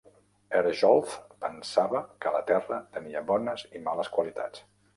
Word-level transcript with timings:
Herjolf 0.59 1.11
pensava 1.43 2.01
que 2.25 2.33
la 2.37 2.41
terra 2.55 2.81
tenia 2.99 3.25
bones 3.31 3.69
i 3.81 3.87
males 3.91 4.13
qualitats. 4.17 4.69